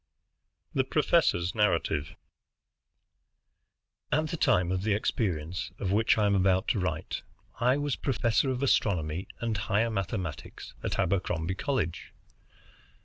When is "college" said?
11.53-12.13